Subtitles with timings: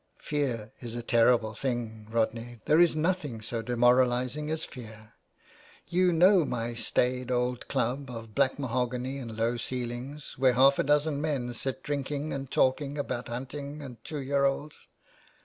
[0.17, 5.13] Fear is a terrible thing, Rodney, there is nothing so demoralising as fear.
[5.85, 10.83] You know my staid old club of black mahogany and low ceilings, where half a
[10.83, 14.87] dozen men sit dining and talking about hunting and two year olds.